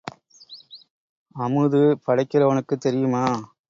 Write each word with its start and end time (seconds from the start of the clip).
அமுது 1.35 1.81
படைக்கிறவனுக்குத் 2.05 2.79
தெரியுமா? 2.79 3.25